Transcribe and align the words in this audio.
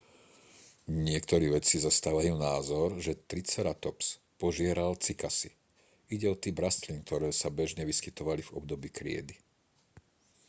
niektorí 1.09 1.45
vedci 1.55 1.75
zastávajú 1.87 2.33
názor 2.49 2.87
že 3.05 3.13
triceratops 3.31 4.05
požieral 4.41 4.91
cykasy 5.05 5.49
ide 6.15 6.25
o 6.25 6.33
typ 6.43 6.55
rastlín 6.65 6.97
ktoré 7.05 7.29
sa 7.41 7.49
bežne 7.59 7.83
vyskytovali 7.91 8.41
v 8.45 8.53
období 8.59 8.87
kriedy 8.99 9.35